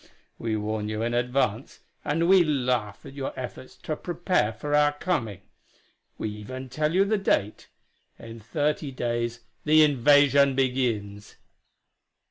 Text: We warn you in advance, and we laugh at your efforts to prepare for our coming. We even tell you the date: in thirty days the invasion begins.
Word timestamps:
We 0.39 0.55
warn 0.55 0.89
you 0.89 1.03
in 1.03 1.13
advance, 1.13 1.81
and 2.03 2.27
we 2.27 2.43
laugh 2.43 3.05
at 3.05 3.13
your 3.13 3.37
efforts 3.39 3.75
to 3.83 3.95
prepare 3.95 4.51
for 4.51 4.73
our 4.73 4.93
coming. 4.93 5.41
We 6.17 6.27
even 6.29 6.69
tell 6.69 6.91
you 6.95 7.05
the 7.05 7.19
date: 7.19 7.69
in 8.17 8.39
thirty 8.39 8.89
days 8.89 9.41
the 9.63 9.83
invasion 9.83 10.55
begins. 10.55 11.35